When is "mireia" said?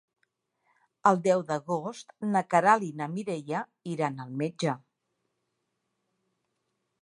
3.17-3.61